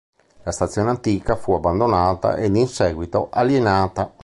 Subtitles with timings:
[0.41, 4.11] La stazione antica fu abbandonata ed in seguito alienata.